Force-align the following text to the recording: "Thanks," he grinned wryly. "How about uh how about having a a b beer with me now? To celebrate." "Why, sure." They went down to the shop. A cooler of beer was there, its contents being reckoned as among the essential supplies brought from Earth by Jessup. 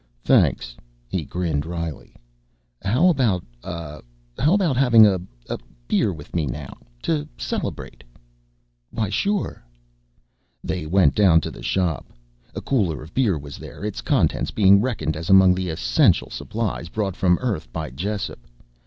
"Thanks," 0.23 0.75
he 1.07 1.23
grinned 1.23 1.63
wryly. 1.63 2.15
"How 2.81 3.09
about 3.09 3.45
uh 3.63 4.01
how 4.39 4.55
about 4.55 4.75
having 4.75 5.05
a 5.05 5.21
a 5.47 5.57
b 5.59 5.63
beer 5.87 6.11
with 6.11 6.35
me 6.35 6.47
now? 6.47 6.75
To 7.03 7.27
celebrate." 7.37 8.03
"Why, 8.89 9.09
sure." 9.09 9.63
They 10.63 10.87
went 10.87 11.13
down 11.13 11.39
to 11.41 11.51
the 11.51 11.61
shop. 11.61 12.11
A 12.55 12.61
cooler 12.61 13.03
of 13.03 13.13
beer 13.13 13.37
was 13.37 13.59
there, 13.59 13.85
its 13.85 14.01
contents 14.01 14.49
being 14.49 14.81
reckoned 14.81 15.15
as 15.15 15.29
among 15.29 15.53
the 15.53 15.69
essential 15.69 16.31
supplies 16.31 16.89
brought 16.89 17.15
from 17.15 17.37
Earth 17.39 17.71
by 17.71 17.91
Jessup. 17.91 18.39